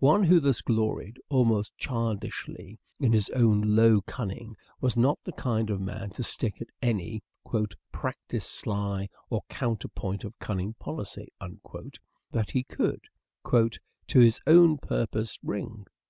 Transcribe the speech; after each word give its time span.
One 0.00 0.24
who 0.24 0.40
thus 0.40 0.60
gloried 0.60 1.18
almost 1.30 1.74
childishly 1.78 2.78
in 3.00 3.14
his 3.14 3.30
own 3.30 3.62
low 3.62 4.02
cunning 4.02 4.56
was 4.78 4.94
not 4.94 5.18
the 5.24 5.32
kind 5.32 5.70
of 5.70 5.80
man 5.80 6.10
to 6.10 6.22
stick 6.22 6.60
at 6.60 6.66
any" 6.82 7.22
practice 7.90 8.44
sly, 8.44 9.08
or 9.30 9.40
counterpoint 9.48 10.22
of 10.22 10.38
cunning 10.38 10.74
policy," 10.74 11.32
that 12.30 12.50
he 12.50 12.64
could" 12.64 13.04
to 14.08 14.20
his 14.20 14.38
own 14.46 14.76
purpose 14.76 15.38
wring." 15.42 15.86